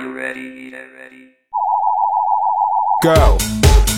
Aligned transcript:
Are 0.00 0.02
you 0.02 0.16
ready? 0.16 0.72
Ready? 0.72 1.36
Go. 3.02 3.89